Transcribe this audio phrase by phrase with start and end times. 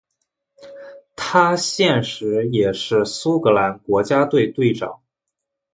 [1.15, 4.99] 他现时也是苏格兰国家队队长。